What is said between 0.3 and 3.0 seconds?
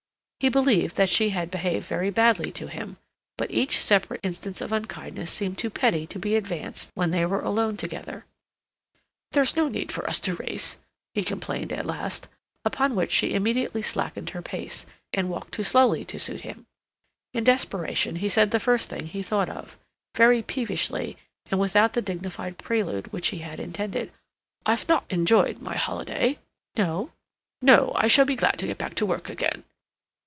He believed that she had behaved very badly to him,